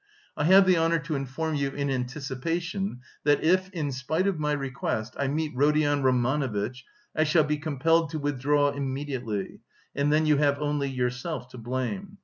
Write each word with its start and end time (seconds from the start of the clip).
I 0.35 0.45
have 0.45 0.65
the 0.65 0.79
honour 0.79 0.97
to 0.97 1.13
inform 1.15 1.53
you, 1.53 1.69
in 1.69 1.91
anticipation, 1.91 3.01
that 3.23 3.43
if, 3.43 3.69
in 3.69 3.91
spite 3.91 4.25
of 4.25 4.39
my 4.39 4.51
request, 4.51 5.15
I 5.19 5.27
meet 5.27 5.51
Rodion 5.55 6.01
Romanovitch, 6.01 6.83
I 7.15 7.23
shall 7.23 7.43
be 7.43 7.57
compelled 7.57 8.09
to 8.09 8.17
withdraw 8.17 8.71
immediately 8.71 9.59
and 9.93 10.11
then 10.11 10.25
you 10.25 10.37
have 10.37 10.57
only 10.57 10.89
yourself 10.89 11.49
to 11.49 11.59
blame. 11.59 12.17